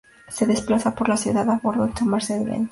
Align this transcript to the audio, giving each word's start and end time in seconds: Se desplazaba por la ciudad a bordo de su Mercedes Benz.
Se 0.29 0.47
desplazaba 0.47 0.95
por 0.95 1.09
la 1.09 1.15
ciudad 1.15 1.47
a 1.47 1.59
bordo 1.61 1.85
de 1.85 1.95
su 1.95 2.05
Mercedes 2.05 2.43
Benz. 2.43 2.69